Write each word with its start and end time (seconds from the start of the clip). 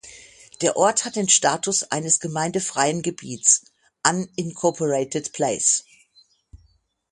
Der 0.61 0.77
Ort 0.77 1.05
hat 1.05 1.15
den 1.15 1.29
Status 1.29 1.83
eines 1.91 2.19
gemeindefreien 2.19 3.03
Gebiets 3.03 3.65
(unincorporated 4.03 5.31
Place). 5.31 5.85